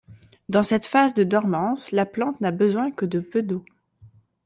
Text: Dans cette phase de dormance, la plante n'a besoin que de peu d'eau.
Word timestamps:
Dans 0.49 0.63
cette 0.63 0.87
phase 0.87 1.13
de 1.13 1.23
dormance, 1.23 1.91
la 1.91 2.07
plante 2.07 2.41
n'a 2.41 2.49
besoin 2.49 2.89
que 2.89 3.05
de 3.05 3.19
peu 3.19 3.43
d'eau. 3.43 3.63